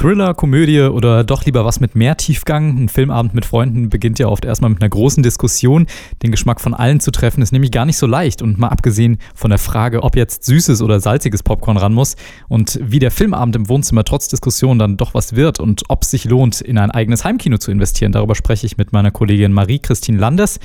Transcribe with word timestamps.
Thriller, 0.00 0.32
Komödie 0.32 0.80
oder 0.80 1.24
doch 1.24 1.44
lieber 1.44 1.66
was 1.66 1.78
mit 1.78 1.94
mehr 1.94 2.16
Tiefgang? 2.16 2.84
Ein 2.84 2.88
Filmabend 2.88 3.34
mit 3.34 3.44
Freunden 3.44 3.90
beginnt 3.90 4.18
ja 4.18 4.28
oft 4.28 4.46
erstmal 4.46 4.70
mit 4.70 4.80
einer 4.80 4.88
großen 4.88 5.22
Diskussion. 5.22 5.86
Den 6.22 6.30
Geschmack 6.30 6.62
von 6.62 6.72
allen 6.72 7.00
zu 7.00 7.10
treffen 7.10 7.42
ist 7.42 7.52
nämlich 7.52 7.70
gar 7.70 7.84
nicht 7.84 7.98
so 7.98 8.06
leicht. 8.06 8.40
Und 8.40 8.58
mal 8.58 8.68
abgesehen 8.68 9.18
von 9.34 9.50
der 9.50 9.58
Frage, 9.58 10.02
ob 10.02 10.16
jetzt 10.16 10.44
süßes 10.44 10.80
oder 10.80 11.00
salziges 11.00 11.42
Popcorn 11.42 11.76
ran 11.76 11.92
muss 11.92 12.16
und 12.48 12.80
wie 12.82 12.98
der 12.98 13.10
Filmabend 13.10 13.56
im 13.56 13.68
Wohnzimmer 13.68 14.02
trotz 14.02 14.28
Diskussion 14.28 14.78
dann 14.78 14.96
doch 14.96 15.12
was 15.12 15.36
wird 15.36 15.60
und 15.60 15.82
ob 15.90 16.04
es 16.04 16.10
sich 16.10 16.24
lohnt, 16.24 16.62
in 16.62 16.78
ein 16.78 16.90
eigenes 16.90 17.26
Heimkino 17.26 17.58
zu 17.58 17.70
investieren, 17.70 18.12
darüber 18.12 18.34
spreche 18.34 18.64
ich 18.64 18.78
mit 18.78 18.94
meiner 18.94 19.10
Kollegin 19.10 19.52
Marie-Christine 19.52 20.16
Landes. 20.16 20.60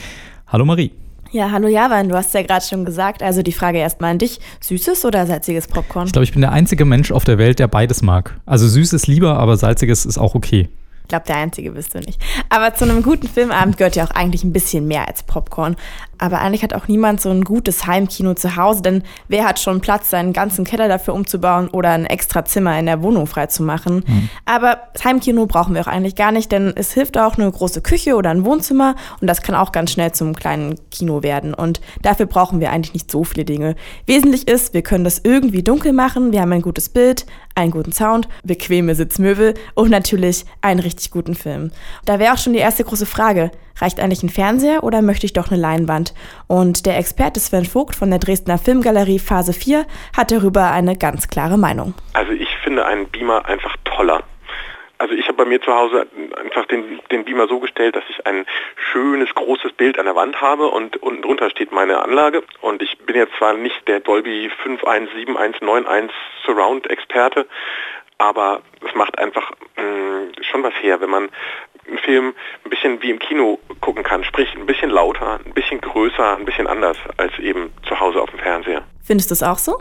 Hallo 0.48 0.64
Marie. 0.64 0.94
Ja, 1.36 1.52
hallo 1.52 1.68
Javan, 1.68 2.08
du 2.08 2.16
hast 2.16 2.34
ja 2.34 2.44
gerade 2.44 2.64
schon 2.66 2.86
gesagt, 2.86 3.22
also 3.22 3.42
die 3.42 3.52
Frage 3.52 3.78
erstmal 3.78 4.12
an 4.12 4.20
dich, 4.20 4.40
süßes 4.62 5.04
oder 5.04 5.28
salziges 5.28 5.68
Popcorn? 5.68 6.06
Ich 6.06 6.14
glaube, 6.14 6.24
ich 6.24 6.32
bin 6.32 6.40
der 6.40 6.54
einzige 6.54 6.86
Mensch 6.86 7.12
auf 7.12 7.26
der 7.26 7.38
Welt, 7.38 7.60
der 7.60 7.68
beides 7.68 8.02
mag. 8.02 8.40
Also 8.46 8.70
süßes 8.70 9.08
lieber, 9.08 9.38
aber 9.38 9.58
salziges 9.58 10.06
ist 10.06 10.18
auch 10.18 10.34
okay. 10.34 10.70
Ich 11.02 11.10
glaube, 11.10 11.26
der 11.28 11.36
Einzige 11.36 11.72
bist 11.72 11.94
du 11.94 12.00
nicht. 12.00 12.20
Aber 12.48 12.74
zu 12.74 12.86
einem 12.86 13.04
guten 13.04 13.28
Filmabend 13.28 13.76
gehört 13.76 13.98
ja 13.98 14.06
auch 14.06 14.12
eigentlich 14.12 14.46
ein 14.46 14.54
bisschen 14.54 14.88
mehr 14.88 15.10
als 15.10 15.24
Popcorn. 15.24 15.76
Aber 16.18 16.40
eigentlich 16.40 16.64
hat 16.64 16.74
auch 16.74 16.88
niemand 16.88 17.22
so 17.22 17.30
ein 17.30 17.44
gutes 17.44 17.86
Heimkino 17.88 18.34
zu 18.34 18.56
Hause, 18.56 18.82
denn 18.82 19.04
wer 19.28 19.46
hat 19.46 19.60
schon 19.60 19.82
Platz, 19.82 20.10
seinen 20.10 20.34
ganzen 20.34 20.66
Keller 20.66 20.88
dafür 20.88 21.14
umzubauen 21.14 21.68
oder 21.70 21.92
ein 21.92 22.06
extra 22.06 22.46
Zimmer 22.46 22.78
in 22.80 22.86
der 22.86 23.02
Wohnung 23.02 23.28
freizumachen? 23.28 24.04
Mhm. 24.08 24.30
Aber 24.46 24.80
Heimkino 25.04 25.46
brauchen 25.46 25.74
wir 25.74 25.82
auch 25.82 25.88
eigentlich 25.88 26.16
gar 26.16 26.32
nicht, 26.32 26.52
denn 26.52 26.74
es 26.76 26.94
hilft 26.94 27.18
auch 27.18 27.38
eine 27.38 27.52
große 27.52 27.82
Küche 27.82 28.16
oder 28.16 28.30
ein 28.30 28.46
Wohnzimmer 28.46 28.96
und 29.22 29.28
das 29.28 29.42
kann 29.42 29.56
auch 29.56 29.72
ganz 29.72 29.92
schnell 29.92 30.12
zum 30.12 30.36
kleinen 30.36 30.76
Kino 30.92 31.24
werden. 31.24 31.54
Und 31.54 31.82
dafür 32.02 32.26
brauchen 32.26 32.60
wir 32.60 32.72
eigentlich 32.72 32.94
nicht 32.94 33.12
so 33.12 33.24
viele 33.24 33.46
Dinge. 33.46 33.76
Wesentlich 34.06 34.48
ist, 34.48 34.74
wir 34.74 34.82
können 34.82 35.04
das 35.04 35.22
irgendwie 35.24 35.64
dunkel 35.64 35.94
machen, 35.94 36.32
wir 36.32 36.42
haben 36.42 36.52
ein 36.54 36.62
gutes 36.62 36.90
Bild, 36.90 37.26
einen 37.56 37.72
guten 37.72 37.92
Sound, 37.92 38.28
bequeme 38.44 38.96
Sitzmöbel 38.96 39.54
und 39.74 39.90
natürlich 39.90 40.46
einen 40.62 40.80
richtig 40.80 41.12
guten 41.12 41.36
Film. 41.36 41.72
Da 42.06 42.20
wäre 42.20 42.34
auch 42.34 42.38
schon 42.38 42.54
die 42.54 42.60
erste 42.60 42.84
große 42.84 43.06
Frage. 43.06 43.52
Reicht 43.80 44.00
eigentlich 44.00 44.24
ein 44.24 44.30
Fernseher 44.30 44.84
oder 44.84 45.02
möchte 45.02 45.26
ich 45.26 45.34
doch 45.34 45.52
eine 45.52 45.60
Leinwand? 45.60 46.14
Und 46.48 46.86
der 46.86 46.98
Experte 46.98 47.40
Sven 47.40 47.66
Vogt 47.66 47.96
von 47.96 48.10
der 48.10 48.20
Dresdner 48.20 48.58
Filmgalerie 48.58 49.20
Phase 49.20 49.54
4 49.54 49.86
hat 50.16 50.32
darüber 50.32 50.72
eine 50.72 50.98
ganz 50.98 51.28
klare 51.28 51.58
Meinung. 51.58 51.94
Also 52.14 52.32
ich 52.32 52.50
finde 52.64 52.86
einen 52.86 53.08
Beamer 53.10 53.46
einfach 53.46 53.76
toller. 53.84 54.24
Also 54.98 55.14
ich 55.14 55.28
habe 55.28 55.44
bei 55.44 55.46
mir 55.46 55.62
zu 55.62 55.74
Hause 55.74 56.08
einfach 56.42 56.66
den, 56.68 57.00
den 57.12 57.26
Beamer 57.26 57.48
so 57.48 57.60
gestellt, 57.60 57.98
dass 57.98 58.04
ich 58.10 58.26
ein 58.26 58.46
schönes, 58.92 59.34
großes 59.36 59.74
Bild 59.74 60.00
an 60.00 60.06
der 60.06 60.16
Wand 60.16 60.40
habe 60.40 60.68
und 60.68 60.96
unten 61.04 61.22
drunter 61.22 61.50
steht 61.50 61.74
meine 61.74 62.02
Anlage. 62.02 62.44
Und 62.62 62.82
ich 62.82 62.98
bin 63.00 63.16
jetzt 63.18 63.36
zwar 63.38 63.54
nicht 63.56 63.88
der 63.90 64.00
Dolby 64.00 64.50
517191 64.64 66.16
Surround-Experte, 66.46 67.46
aber 68.18 68.62
es 68.88 68.96
macht 68.96 69.20
einfach 69.20 69.52
mh, 69.76 69.84
mm, 69.84 70.32
schon 70.50 70.64
was 70.64 70.74
her, 70.82 71.02
wenn 71.02 71.10
man 71.10 71.30
einen 71.88 71.98
Film 72.00 72.34
ein 72.64 72.70
bisschen 72.70 73.02
wie 73.02 73.12
im 73.12 73.20
Kino 73.20 73.60
gucken 73.82 74.04
kann, 74.04 74.24
sprich 74.24 74.50
ein 74.56 74.66
bisschen 74.66 74.90
lauter, 74.90 75.40
ein 75.46 75.54
bisschen 75.54 75.82
größer, 75.82 76.38
ein 76.38 76.46
bisschen 76.46 76.68
anders 76.68 76.98
als 77.18 77.38
eben 77.40 77.70
zu 77.88 78.00
Hause 78.00 78.22
auf 78.22 78.30
dem 78.30 78.40
Fernseher. 78.40 78.84
Findest 79.04 79.30
du 79.32 79.34
es 79.34 79.44
auch 79.44 79.58
so? 79.58 79.78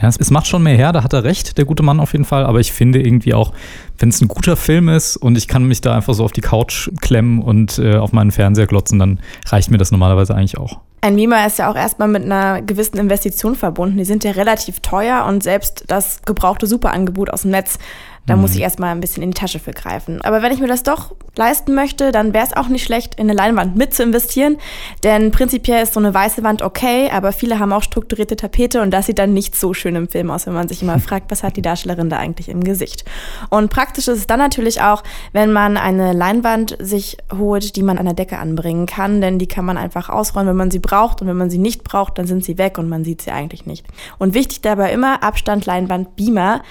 Ja, 0.00 0.08
es, 0.08 0.30
macht 0.30 0.46
schon 0.46 0.62
mehr 0.62 0.74
her, 0.74 0.92
da 0.92 1.04
hat 1.04 1.12
er 1.12 1.22
recht, 1.22 1.58
der 1.58 1.64
gute 1.64 1.82
Mann 1.82 2.00
auf 2.00 2.12
jeden 2.12 2.24
Fall. 2.24 2.46
Aber 2.46 2.60
ich 2.60 2.72
finde 2.72 3.00
irgendwie 3.00 3.34
auch, 3.34 3.52
wenn 3.98 4.08
es 4.08 4.20
ein 4.20 4.28
guter 4.28 4.56
Film 4.56 4.88
ist 4.88 5.16
und 5.16 5.36
ich 5.36 5.48
kann 5.48 5.64
mich 5.64 5.80
da 5.80 5.94
einfach 5.94 6.14
so 6.14 6.24
auf 6.24 6.32
die 6.32 6.40
Couch 6.40 6.88
klemmen 7.00 7.42
und 7.42 7.78
äh, 7.78 7.96
auf 7.96 8.12
meinen 8.12 8.30
Fernseher 8.30 8.66
glotzen, 8.66 8.98
dann 8.98 9.20
reicht 9.46 9.70
mir 9.70 9.78
das 9.78 9.92
normalerweise 9.92 10.34
eigentlich 10.34 10.56
auch. 10.56 10.80
Ein 11.02 11.16
Beamer 11.16 11.46
ist 11.46 11.58
ja 11.58 11.70
auch 11.70 11.76
erstmal 11.76 12.08
mit 12.08 12.24
einer 12.24 12.62
gewissen 12.62 12.96
Investition 12.96 13.54
verbunden. 13.54 13.98
Die 13.98 14.04
sind 14.04 14.24
ja 14.24 14.30
relativ 14.30 14.80
teuer 14.80 15.26
und 15.28 15.42
selbst 15.42 15.84
das 15.88 16.22
gebrauchte 16.22 16.66
Superangebot 16.66 17.30
aus 17.30 17.42
dem 17.42 17.50
Netz 17.50 17.78
da 18.26 18.36
muss 18.36 18.50
mhm. 18.50 18.56
ich 18.56 18.62
erstmal 18.62 18.90
ein 18.90 19.00
bisschen 19.00 19.22
in 19.22 19.32
die 19.32 19.38
Tasche 19.38 19.58
für 19.58 19.72
greifen. 19.72 20.20
Aber 20.22 20.42
wenn 20.42 20.52
ich 20.52 20.60
mir 20.60 20.68
das 20.68 20.84
doch 20.84 21.14
leisten 21.36 21.74
möchte, 21.74 22.12
dann 22.12 22.32
wäre 22.32 22.46
es 22.46 22.56
auch 22.56 22.68
nicht 22.68 22.84
schlecht, 22.84 23.16
in 23.16 23.22
eine 23.22 23.32
Leinwand 23.32 23.76
mit 23.76 23.94
zu 23.94 24.02
investieren. 24.02 24.58
Denn 25.02 25.32
prinzipiell 25.32 25.82
ist 25.82 25.94
so 25.94 26.00
eine 26.00 26.14
weiße 26.14 26.44
Wand 26.44 26.62
okay, 26.62 27.10
aber 27.10 27.32
viele 27.32 27.58
haben 27.58 27.72
auch 27.72 27.82
strukturierte 27.82 28.36
Tapete 28.36 28.80
und 28.80 28.92
das 28.92 29.06
sieht 29.06 29.18
dann 29.18 29.32
nicht 29.32 29.56
so 29.56 29.74
schön 29.74 29.96
im 29.96 30.08
Film 30.08 30.30
aus, 30.30 30.46
wenn 30.46 30.54
man 30.54 30.68
sich 30.68 30.82
immer 30.82 30.98
fragt, 31.00 31.30
was 31.30 31.42
hat 31.42 31.56
die 31.56 31.62
Darstellerin 31.62 32.10
da 32.10 32.18
eigentlich 32.18 32.48
im 32.48 32.62
Gesicht. 32.62 33.04
Und 33.50 33.70
praktisch 33.70 34.06
ist 34.06 34.18
es 34.18 34.26
dann 34.26 34.38
natürlich 34.38 34.82
auch, 34.82 35.02
wenn 35.32 35.52
man 35.52 35.76
eine 35.76 36.12
Leinwand 36.12 36.76
sich 36.78 37.16
holt, 37.36 37.74
die 37.74 37.82
man 37.82 37.98
an 37.98 38.04
der 38.04 38.14
Decke 38.14 38.38
anbringen 38.38 38.86
kann, 38.86 39.20
denn 39.20 39.38
die 39.38 39.48
kann 39.48 39.64
man 39.64 39.76
einfach 39.76 40.08
ausräumen, 40.08 40.50
wenn 40.50 40.56
man 40.56 40.70
sie 40.70 40.78
braucht 40.78 41.22
und 41.22 41.28
wenn 41.28 41.36
man 41.36 41.50
sie 41.50 41.58
nicht 41.58 41.82
braucht, 41.82 42.18
dann 42.18 42.26
sind 42.26 42.44
sie 42.44 42.58
weg 42.58 42.78
und 42.78 42.88
man 42.88 43.04
sieht 43.04 43.22
sie 43.22 43.32
eigentlich 43.32 43.66
nicht. 43.66 43.86
Und 44.18 44.34
wichtig 44.34 44.60
dabei 44.60 44.92
immer 44.92 45.22
Abstand, 45.22 45.66
Leinwand, 45.66 46.14
Beamer. 46.14 46.62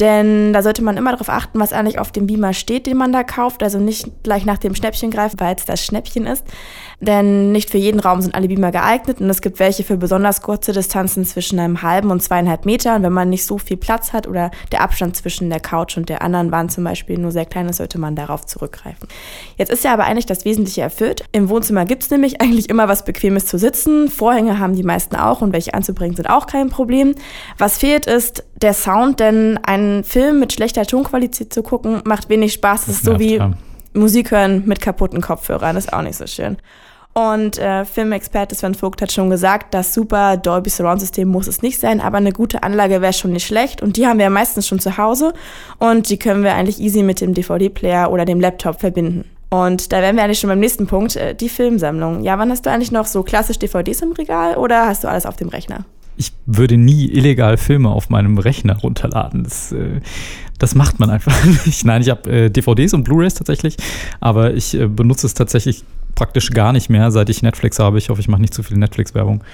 Denn 0.00 0.52
da 0.52 0.62
sollte 0.62 0.82
man 0.82 0.96
immer 0.96 1.12
darauf 1.12 1.28
achten, 1.28 1.58
was 1.58 1.72
eigentlich 1.72 1.98
auf 1.98 2.12
dem 2.12 2.26
Beamer 2.26 2.52
steht, 2.52 2.86
den 2.86 2.96
man 2.96 3.12
da 3.12 3.24
kauft. 3.24 3.62
Also 3.62 3.78
nicht 3.78 4.22
gleich 4.22 4.44
nach 4.44 4.58
dem 4.58 4.74
Schnäppchen 4.74 5.10
greifen, 5.10 5.40
weil 5.40 5.56
es 5.56 5.64
das 5.64 5.84
Schnäppchen 5.84 6.26
ist. 6.26 6.44
Denn 7.00 7.52
nicht 7.52 7.70
für 7.70 7.78
jeden 7.78 8.00
Raum 8.00 8.20
sind 8.20 8.34
alle 8.34 8.48
Beamer 8.48 8.72
geeignet 8.72 9.20
und 9.20 9.30
es 9.30 9.40
gibt 9.40 9.60
welche 9.60 9.84
für 9.84 9.96
besonders 9.96 10.42
kurze 10.42 10.72
Distanzen 10.72 11.24
zwischen 11.24 11.60
einem 11.60 11.82
halben 11.82 12.10
und 12.10 12.22
zweieinhalb 12.22 12.64
Metern. 12.64 13.04
Wenn 13.04 13.12
man 13.12 13.30
nicht 13.30 13.44
so 13.44 13.58
viel 13.58 13.76
Platz 13.76 14.12
hat 14.12 14.26
oder 14.26 14.50
der 14.72 14.80
Abstand 14.80 15.16
zwischen 15.16 15.48
der 15.48 15.60
Couch 15.60 15.96
und 15.96 16.08
der 16.08 16.22
anderen 16.22 16.50
Wand 16.50 16.72
zum 16.72 16.82
Beispiel 16.82 17.18
nur 17.18 17.30
sehr 17.30 17.46
klein 17.46 17.68
ist, 17.68 17.76
sollte 17.76 17.98
man 17.98 18.16
darauf 18.16 18.46
zurückgreifen. 18.46 19.06
Jetzt 19.56 19.70
ist 19.70 19.84
ja 19.84 19.92
aber 19.92 20.04
eigentlich 20.04 20.26
das 20.26 20.44
Wesentliche 20.44 20.80
erfüllt. 20.80 21.24
Im 21.30 21.48
Wohnzimmer 21.48 21.84
gibt 21.84 22.02
es 22.02 22.10
nämlich 22.10 22.40
eigentlich 22.40 22.68
immer 22.68 22.88
was 22.88 23.04
Bequemes 23.04 23.46
zu 23.46 23.58
sitzen. 23.58 24.08
Vorhänge 24.08 24.58
haben 24.58 24.74
die 24.74 24.82
meisten 24.82 25.14
auch 25.14 25.40
und 25.40 25.52
welche 25.52 25.74
anzubringen 25.74 26.16
sind 26.16 26.28
auch 26.28 26.46
kein 26.46 26.68
Problem. 26.68 27.14
Was 27.58 27.78
fehlt 27.78 28.06
ist 28.06 28.44
der 28.60 28.74
Sound, 28.74 29.20
denn 29.20 29.58
einen 29.88 30.04
Film 30.04 30.40
mit 30.40 30.52
schlechter 30.52 30.84
Tonqualität 30.86 31.52
zu 31.52 31.62
gucken, 31.62 32.02
macht 32.04 32.28
wenig 32.28 32.52
Spaß. 32.52 32.86
Das 32.86 32.96
ist 32.96 33.04
so 33.04 33.18
wie 33.18 33.40
Musik 33.94 34.30
hören 34.30 34.62
mit 34.66 34.80
kaputten 34.80 35.20
Kopfhörern. 35.20 35.74
Das 35.74 35.86
ist 35.86 35.92
auch 35.92 36.02
nicht 36.02 36.16
so 36.16 36.26
schön. 36.26 36.58
Und 37.14 37.58
äh, 37.58 37.84
Filmexperte 37.84 38.54
Sven 38.54 38.74
Vogt 38.74 39.02
hat 39.02 39.10
schon 39.10 39.28
gesagt, 39.28 39.74
das 39.74 39.92
super 39.92 40.36
Dolby 40.36 40.70
Surround 40.70 41.00
System 41.00 41.28
muss 41.28 41.48
es 41.48 41.62
nicht 41.62 41.80
sein, 41.80 42.00
aber 42.00 42.18
eine 42.18 42.30
gute 42.30 42.62
Anlage 42.62 43.00
wäre 43.00 43.12
schon 43.12 43.32
nicht 43.32 43.46
schlecht. 43.46 43.82
Und 43.82 43.96
die 43.96 44.06
haben 44.06 44.18
wir 44.18 44.24
ja 44.24 44.30
meistens 44.30 44.68
schon 44.68 44.78
zu 44.78 44.96
Hause 44.98 45.32
und 45.78 46.10
die 46.10 46.18
können 46.18 46.44
wir 46.44 46.54
eigentlich 46.54 46.78
easy 46.78 47.02
mit 47.02 47.20
dem 47.20 47.34
DVD-Player 47.34 48.12
oder 48.12 48.24
dem 48.24 48.40
Laptop 48.40 48.78
verbinden. 48.78 49.24
Und 49.50 49.92
da 49.92 50.00
wären 50.00 50.14
wir 50.14 50.22
eigentlich 50.22 50.38
schon 50.38 50.48
beim 50.48 50.60
nächsten 50.60 50.86
Punkt, 50.86 51.16
äh, 51.16 51.34
die 51.34 51.48
Filmsammlung. 51.48 52.22
Ja, 52.22 52.38
wann 52.38 52.50
hast 52.50 52.66
du 52.66 52.70
eigentlich 52.70 52.92
noch 52.92 53.06
so 53.06 53.24
klassisch 53.24 53.58
DVDs 53.58 54.02
im 54.02 54.12
Regal 54.12 54.56
oder 54.56 54.86
hast 54.86 55.02
du 55.02 55.08
alles 55.08 55.26
auf 55.26 55.36
dem 55.36 55.48
Rechner? 55.48 55.86
Ich 56.18 56.32
würde 56.46 56.76
nie 56.76 57.06
illegal 57.06 57.56
Filme 57.56 57.88
auf 57.88 58.10
meinem 58.10 58.38
Rechner 58.38 58.76
runterladen. 58.76 59.44
Das, 59.44 59.72
äh, 59.72 60.00
das 60.58 60.74
macht 60.74 60.98
man 60.98 61.10
einfach 61.10 61.32
nicht. 61.66 61.84
Nein, 61.84 62.02
ich 62.02 62.10
habe 62.10 62.30
äh, 62.30 62.50
DVDs 62.50 62.92
und 62.92 63.04
Blu-rays 63.04 63.34
tatsächlich, 63.34 63.76
aber 64.20 64.54
ich 64.54 64.74
äh, 64.74 64.88
benutze 64.88 65.26
es 65.26 65.34
tatsächlich 65.34 65.84
praktisch 66.14 66.50
gar 66.50 66.72
nicht 66.72 66.90
mehr, 66.90 67.10
seit 67.12 67.30
ich 67.30 67.42
Netflix 67.42 67.78
habe. 67.78 67.98
Ich 67.98 68.10
hoffe, 68.10 68.20
ich 68.20 68.28
mache 68.28 68.40
nicht 68.40 68.52
zu 68.52 68.62
viel 68.62 68.76
Netflix-Werbung. 68.76 69.44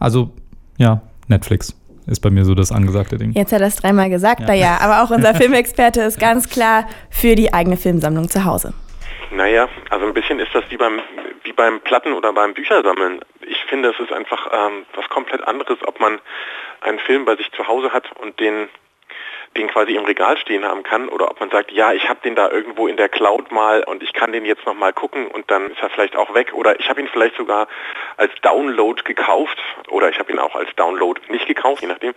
Also, 0.00 0.32
ja, 0.76 1.02
Netflix 1.28 1.74
ist 2.06 2.20
bei 2.20 2.30
mir 2.30 2.44
so 2.44 2.54
das 2.54 2.72
angesagte 2.72 3.16
Ding. 3.16 3.32
Jetzt 3.32 3.52
hat 3.52 3.60
er 3.60 3.68
es 3.68 3.76
dreimal 3.76 4.10
gesagt, 4.10 4.40
ja. 4.40 4.46
naja, 4.46 4.78
aber 4.80 5.04
auch 5.04 5.10
unser 5.14 5.34
Filmexperte 5.36 6.00
ist 6.00 6.18
ganz 6.18 6.48
klar 6.48 6.86
für 7.10 7.36
die 7.36 7.54
eigene 7.54 7.76
Filmsammlung 7.76 8.28
zu 8.28 8.44
Hause. 8.44 8.72
Naja, 9.30 9.68
also 9.90 10.06
ein 10.06 10.14
bisschen 10.14 10.40
ist 10.40 10.54
das 10.54 10.64
wie 10.70 10.76
beim, 10.76 11.00
wie 11.44 11.52
beim 11.52 11.80
Platten- 11.80 12.14
oder 12.14 12.32
beim 12.32 12.54
Büchersammeln. 12.54 13.20
Ich 13.46 13.62
finde, 13.64 13.90
es 13.90 14.00
ist 14.00 14.12
einfach 14.12 14.48
ähm, 14.52 14.86
was 14.94 15.08
komplett 15.08 15.46
anderes, 15.46 15.78
ob 15.86 16.00
man 16.00 16.20
einen 16.80 16.98
Film 17.00 17.24
bei 17.24 17.36
sich 17.36 17.50
zu 17.52 17.66
Hause 17.66 17.92
hat 17.92 18.10
und 18.20 18.38
den 18.40 18.68
den 19.56 19.68
quasi 19.68 19.94
im 19.94 20.04
Regal 20.04 20.36
stehen 20.38 20.64
haben 20.64 20.82
kann 20.82 21.08
oder 21.08 21.30
ob 21.30 21.40
man 21.40 21.50
sagt, 21.50 21.72
ja, 21.72 21.92
ich 21.92 22.08
habe 22.08 22.20
den 22.22 22.34
da 22.34 22.50
irgendwo 22.50 22.86
in 22.86 22.96
der 22.96 23.08
Cloud 23.08 23.50
mal 23.50 23.82
und 23.84 24.02
ich 24.02 24.12
kann 24.12 24.32
den 24.32 24.44
jetzt 24.44 24.66
noch 24.66 24.74
mal 24.74 24.92
gucken 24.92 25.26
und 25.28 25.50
dann 25.50 25.70
ist 25.70 25.82
er 25.82 25.90
vielleicht 25.90 26.16
auch 26.16 26.34
weg 26.34 26.52
oder 26.54 26.78
ich 26.78 26.88
habe 26.88 27.00
ihn 27.00 27.08
vielleicht 27.08 27.36
sogar 27.36 27.68
als 28.16 28.32
Download 28.42 29.02
gekauft 29.02 29.58
oder 29.88 30.08
ich 30.08 30.18
habe 30.18 30.32
ihn 30.32 30.38
auch 30.38 30.54
als 30.54 30.74
Download 30.76 31.20
nicht 31.28 31.46
gekauft, 31.46 31.82
je 31.82 31.88
nachdem. 31.88 32.14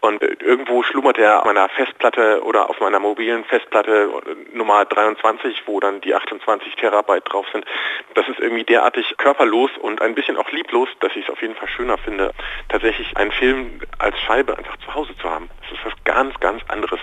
Und 0.00 0.20
irgendwo 0.20 0.82
schlummert 0.82 1.16
er 1.16 1.38
auf 1.38 1.44
meiner 1.44 1.68
Festplatte 1.68 2.42
oder 2.42 2.68
auf 2.68 2.80
meiner 2.80 2.98
mobilen 2.98 3.44
Festplatte 3.44 4.10
Nummer 4.52 4.84
23, 4.84 5.62
wo 5.66 5.78
dann 5.78 6.00
die 6.00 6.12
28 6.12 6.74
Terabyte 6.74 7.22
drauf 7.24 7.46
sind. 7.52 7.64
Das 8.14 8.28
ist 8.28 8.40
irgendwie 8.40 8.64
derartig 8.64 9.14
körperlos 9.16 9.70
und 9.80 10.02
ein 10.02 10.16
bisschen 10.16 10.36
auch 10.36 10.50
lieblos, 10.50 10.88
dass 10.98 11.14
ich 11.14 11.24
es 11.24 11.30
auf 11.30 11.40
jeden 11.40 11.54
Fall 11.54 11.68
schöner 11.68 11.98
finde, 11.98 12.32
tatsächlich 12.68 13.16
einen 13.16 13.30
Film 13.30 13.80
als 13.98 14.18
Scheibe 14.18 14.58
einfach 14.58 14.76
zu 14.78 14.92
Hause 14.92 15.16
zu 15.18 15.30
haben. 15.30 15.48
Das 15.62 15.78
ist 15.78 15.86
was 15.86 15.94
ganz, 16.02 16.38
ganz 16.40 16.62
anderes. 16.72 17.00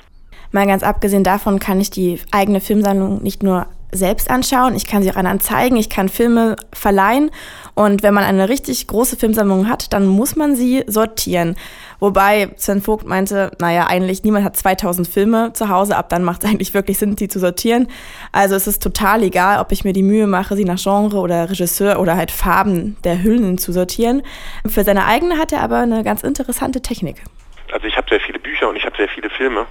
Mal 0.51 0.66
ganz 0.66 0.83
abgesehen 0.83 1.24
davon 1.24 1.60
kann 1.60 1.80
ich 1.80 1.92
die 1.92 2.19
eigene 2.31 2.60
Filmsammlung 2.60 3.21
nicht 3.21 3.44
nur 3.44 3.68
selbst 3.92 4.30
anschauen, 4.30 4.75
ich 4.75 4.86
kann 4.86 5.01
sie 5.01 5.12
auch 5.12 5.16
anderen 5.16 5.39
zeigen, 5.39 5.75
ich 5.75 5.89
kann 5.89 6.10
Filme 6.10 6.56
verleihen. 6.71 7.31
Und 7.74 8.04
wenn 8.04 8.13
man 8.13 8.24
eine 8.24 8.50
richtig 8.50 8.88
große 8.88 9.16
Filmsammlung 9.16 9.68
hat, 9.68 9.94
dann 9.94 10.06
muss 10.06 10.36
man 10.36 10.56
sie 10.56 10.83
sortieren. 10.86 11.56
Wobei 12.00 12.51
Sven 12.56 12.81
Vogt 12.81 13.07
meinte, 13.07 13.51
naja, 13.60 13.88
eigentlich 13.88 14.24
niemand 14.24 14.45
hat 14.45 14.56
2000 14.56 15.07
Filme 15.07 15.54
zu 15.54 15.69
Hause, 15.69 15.95
ab 15.95 16.10
dann 16.10 16.24
macht 16.24 16.44
es 16.44 16.50
eigentlich 16.51 16.74
wirklich 16.74 16.98
Sinn, 17.00 17.15
die 17.15 17.27
zu 17.27 17.39
sortieren. 17.39 17.88
Also 18.31 18.56
es 18.56 18.68
ist 18.68 18.83
total 18.83 19.24
egal, 19.24 19.60
ob 19.60 19.72
ich 19.72 19.83
mir 19.83 19.94
die 19.94 20.04
Mühe 20.04 20.27
mache, 20.27 20.56
sie 20.56 20.65
nach 20.65 20.81
Genre 20.81 21.18
oder 21.18 21.50
Regisseur 21.50 22.00
oder 22.00 22.15
halt 22.15 22.31
Farben 22.31 22.98
der 23.04 23.24
Hüllen 23.24 23.57
zu 23.57 23.72
sortieren. 23.72 24.22
Für 24.68 24.83
seine 24.83 25.06
eigene 25.06 25.38
hat 25.38 25.51
er 25.51 25.62
aber 25.62 25.77
eine 25.77 26.04
ganz 26.04 26.22
interessante 26.24 26.81
Technik. 26.81 27.24
Also 27.79 27.87
ich 27.87 27.95
habe 27.95 28.09
sehr 28.09 28.19
viele 28.19 28.39
Bücher 28.39 28.67
und 28.67 28.75
ich 28.75 28.83
habe 28.85 28.97
sehr 28.97 29.07
viele 29.07 29.29
Filme. 29.29 29.65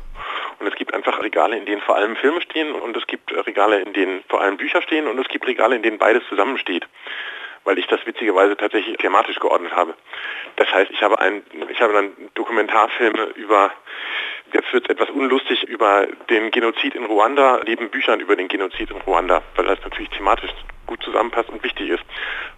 Und 0.59 0.67
es 0.67 0.75
gibt 0.77 0.95
einfach 0.95 1.21
Regale, 1.23 1.59
in 1.59 1.67
denen 1.67 1.83
vor 1.83 1.95
allem 1.95 2.17
Filme 2.17 2.41
stehen 2.41 2.73
und 2.73 2.97
es 2.97 3.07
gibt 3.07 3.31
Regale, 3.47 3.81
in 3.81 3.93
denen 3.93 4.25
vor 4.31 4.41
allem 4.41 4.57
Bücher 4.57 4.81
stehen 4.81 5.07
und 5.07 5.19
es 5.19 5.29
gibt 5.29 5.47
Regale, 5.47 5.77
in 5.77 5.83
denen 5.83 5.99
beides 5.99 6.23
zusammensteht 6.31 6.87
weil 7.65 7.77
ich 7.77 7.87
das 7.87 8.01
witzigerweise 8.07 8.57
tatsächlich 8.57 8.97
thematisch 8.97 9.39
geordnet 9.41 9.73
habe. 9.77 9.93
Das 10.57 10.73
heißt, 10.73 10.91
ich 10.91 11.03
habe, 11.03 11.19
ein, 11.19 11.43
ich 11.69 11.79
habe 11.83 11.93
dann 11.93 12.13
Dokumentarfilme 12.35 13.25
über, 13.35 13.71
jetzt 14.55 14.73
wird 14.73 14.85
es 14.85 14.91
etwas 14.91 15.11
unlustig, 15.11 15.65
über 15.65 16.07
den 16.31 16.51
Genozid 16.51 16.95
in 16.95 17.05
Ruanda, 17.05 17.61
neben 17.67 17.91
Büchern 17.91 18.21
über 18.21 18.37
den 18.37 18.49
Genozid 18.49 18.91
in 18.91 19.03
Ruanda, 19.03 19.43
weil 19.55 19.67
das 19.67 19.83
natürlich 19.83 20.09
thematisch 20.09 20.51
gut 20.87 21.03
zusammenpasst 21.03 21.51
und 21.51 21.63
wichtig 21.63 21.91
ist. 21.91 22.05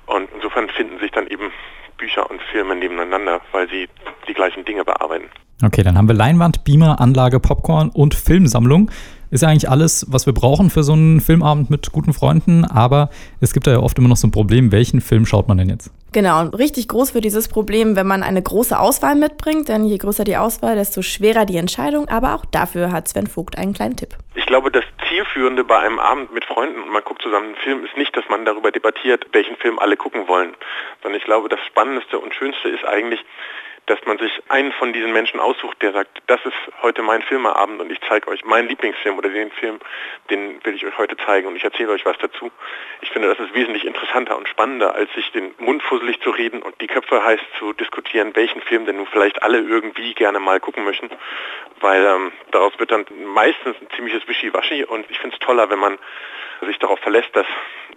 Und 0.07 0.31
insofern 0.33 0.69
finden 0.69 1.01
sich 1.01 1.11
dann 1.11 1.27
eben 1.27 1.53
Bücher 2.01 2.29
und 2.29 2.41
Filme 2.51 2.75
nebeneinander, 2.75 3.41
weil 3.53 3.69
sie 3.69 3.89
die 4.27 4.35
gleichen 4.35 4.65
Dinge 4.65 4.85
bearbeiten. 4.85 5.27
Okay, 5.63 5.83
dann 5.83 5.99
haben 5.99 6.09
wir 6.09 6.15
Leinwand, 6.15 6.65
Beamer, 6.65 7.01
Anlage, 7.01 7.39
Popcorn 7.39 7.91
und 7.91 8.15
Filmsammlung. 8.15 8.91
Ist 9.31 9.43
ja 9.43 9.49
eigentlich 9.49 9.69
alles, 9.69 10.07
was 10.09 10.27
wir 10.27 10.33
brauchen 10.33 10.71
für 10.71 10.83
so 10.83 10.95
einen 10.95 11.21
Filmabend 11.21 11.71
mit 11.71 11.93
guten 11.93 12.15
Freunden, 12.15 12.65
aber 12.65 13.11
es 13.41 13.53
gibt 13.53 13.67
da 13.67 13.71
ja 13.71 13.79
oft 13.79 13.97
immer 13.99 14.09
noch 14.09 14.17
so 14.17 14.27
ein 14.27 14.33
Problem, 14.33 14.73
welchen 14.73 15.01
Film 15.01 15.27
schaut 15.27 15.47
man 15.47 15.59
denn 15.59 15.69
jetzt? 15.69 15.93
Genau, 16.13 16.49
richtig 16.49 16.89
groß 16.89 17.15
wird 17.15 17.25
dieses 17.25 17.49
Problem, 17.49 17.95
wenn 17.95 18.07
man 18.07 18.25
eine 18.25 18.43
große 18.43 18.77
Auswahl 18.77 19.15
mitbringt, 19.15 19.69
denn 19.69 19.85
je 19.85 19.97
größer 19.97 20.25
die 20.25 20.37
Auswahl, 20.37 20.75
desto 20.75 21.03
schwerer 21.03 21.45
die 21.45 21.57
Entscheidung, 21.57 22.09
aber 22.09 22.35
auch 22.35 22.45
dafür 22.47 22.91
hat 22.91 23.07
Sven 23.07 23.29
Vogt 23.29 23.57
einen 23.57 23.75
kleinen 23.75 23.97
Tipp. 23.97 24.17
Ich 24.35 24.45
glaube, 24.47 24.73
das 24.73 24.85
Zielführende 25.09 25.63
bei 25.63 25.79
einem 25.79 26.01
Abend 26.01 26.33
mit 26.35 26.45
Freunden 26.45 26.83
und 26.83 26.91
man 26.91 27.05
guckt 27.05 27.23
zusammen 27.23 27.47
einen 27.47 27.57
Film 27.57 27.85
ist 27.85 27.97
nicht, 27.97 28.17
dass 28.17 28.25
man 28.29 28.45
darüber 28.45 28.73
debattiert, 28.73 29.25
welchen 29.33 29.57
Film 29.57 29.79
alle 29.79 29.97
gucken 29.97 30.27
wollen, 30.27 30.55
sondern 31.03 31.19
ich 31.19 31.25
glaube, 31.25 31.49
das 31.49 31.61
Spannendste 31.67 32.19
und 32.19 32.35
Schönste 32.35 32.69
ist 32.69 32.85
eigentlich, 32.85 33.21
dass 33.87 33.99
man 34.07 34.19
sich 34.19 34.31
einen 34.49 34.73
von 34.73 34.93
diesen 34.93 35.13
Menschen 35.13 35.41
aussucht, 35.41 35.83
der 35.83 35.93
sagt, 35.93 36.23
das 36.27 36.41
ist 36.45 36.55
heute 36.83 37.03
mein 37.03 37.23
Filmeabend 37.23 37.81
und 37.81 37.91
ich 37.91 37.99
zeige 38.09 38.29
euch 38.29 38.45
meinen 38.45 38.69
Lieblingsfilm 38.69 39.19
oder 39.19 39.29
den 39.29 39.51
Film, 39.51 39.81
den 40.31 40.65
will 40.65 40.75
ich 40.75 40.87
euch 40.87 40.97
heute 40.97 41.17
zeigen 41.17 41.49
und 41.49 41.57
ich 41.57 41.65
erzähle 41.65 41.91
euch 41.93 42.05
was 42.07 42.17
dazu. 42.19 42.51
Ich 43.01 43.11
finde, 43.11 43.29
das 43.29 43.39
ist 43.39 43.55
wesentlich 43.55 43.85
interessanter 43.85 44.37
und 44.37 44.49
spannender, 44.49 44.95
als 44.95 45.13
sich 45.15 45.31
den 45.33 45.55
Mund 45.59 45.83
fusselig 45.83 46.21
zu 46.21 46.31
reden 46.31 46.63
und 46.63 46.81
die 46.81 46.87
Köpfe 46.87 47.25
heiß 47.25 47.41
zu 47.59 47.73
diskutieren, 47.73 48.35
welchen 48.35 48.61
Film 48.63 48.87
denn 48.87 48.97
nun 48.97 49.07
vielleicht 49.07 49.43
alle 49.43 49.59
irgendwie 49.59 50.15
gerne 50.15 50.39
mal 50.39 50.61
gucken 50.61 50.85
möchten, 50.85 51.11
weil 51.81 52.05
ähm, 52.05 52.33
daraus 52.53 52.79
wird 52.79 52.93
dann 52.93 53.07
meistens 53.25 53.77
ein 53.81 53.89
ziemliches 53.97 54.27
Wischiwaschi 54.29 54.85
und 54.85 55.11
ich 55.11 55.19
finde 55.19 55.37
es 55.37 55.45
toller, 55.45 55.69
wenn 55.71 55.79
man 55.79 55.99
sich 56.67 56.79
darauf 56.79 57.01
verlässt, 57.01 57.35
dass 57.35 57.47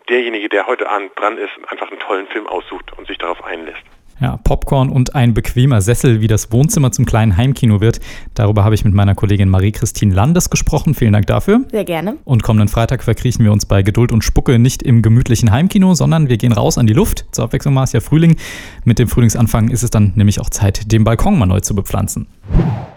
derjenige, 0.10 0.50
der 0.50 0.68
heute 0.68 0.90
Abend 0.90 1.12
dran 1.20 1.38
ist, 1.38 1.52
einfach 1.68 1.90
einen 1.90 2.00
tollen 2.00 2.28
Film 2.28 2.48
aussucht 2.48 2.92
und 2.98 3.08
sich 3.08 3.18
darauf 3.18 3.44
einlässt. 3.44 3.84
Ja, 4.20 4.38
Popcorn 4.38 4.90
und 4.90 5.16
ein 5.16 5.34
bequemer 5.34 5.82
Sessel, 5.82 6.22
wie 6.22 6.28
das 6.28 6.52
Wohnzimmer 6.52 6.92
zum 6.92 7.06
kleinen 7.06 7.36
Heimkino 7.36 7.82
wird. 7.82 8.00
Darüber 8.34 8.64
habe 8.64 8.76
ich 8.76 8.86
mit 8.86 8.94
meiner 8.94 9.16
Kollegin 9.16 9.50
Marie-Christine 9.50 10.14
Landes 10.14 10.50
gesprochen. 10.50 10.94
Vielen 10.94 11.14
Dank 11.14 11.28
dafür. 11.28 11.62
Sehr 11.72 11.84
gerne. 11.84 12.18
Und 12.24 12.44
kommenden 12.44 12.70
Freitag 12.70 13.04
verkriechen 13.04 13.44
wir 13.44 13.52
uns 13.52 13.66
bei 13.66 13.82
Geduld 13.82 14.12
und 14.12 14.24
Spucke 14.24 14.60
nicht 14.60 14.84
im 14.84 15.02
gemütlichen 15.02 15.52
Heimkino, 15.52 15.94
sondern 15.94 16.30
wir 16.30 16.38
gehen 16.38 16.54
raus 16.54 16.78
an 16.78 16.88
die 16.88 16.94
Luft. 16.94 17.26
Zur 17.32 17.46
Abwechslung 17.46 17.76
war 17.76 17.84
es 17.84 17.94
ja 17.94 18.00
Frühling. 18.00 18.38
Mit 18.86 19.00
dem 19.00 19.08
Frühlingsanfang 19.08 19.70
ist 19.70 19.84
es 19.84 19.90
dann 19.90 20.14
nämlich 20.16 20.40
auch 20.40 20.50
Zeit, 20.50 20.92
den 20.92 21.04
Balkon 21.04 21.38
mal 21.38 21.46
neu 21.46 21.60
zu 21.60 21.76
bepflanzen. 21.76 22.28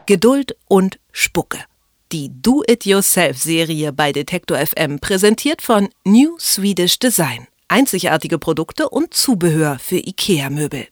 Geduld 0.06 0.56
und 0.68 0.98
Spucke. 1.12 1.58
Die 2.12 2.30
Do-It-Yourself-Serie 2.40 3.92
bei 3.92 4.12
Detektor 4.12 4.58
FM 4.58 5.00
präsentiert 5.00 5.60
von 5.60 5.88
New 6.04 6.36
Swedish 6.38 7.00
Design. 7.00 7.48
Einzigartige 7.66 8.38
Produkte 8.38 8.88
und 8.88 9.12
Zubehör 9.12 9.80
für 9.80 9.96
IKEA-Möbel. 9.96 10.84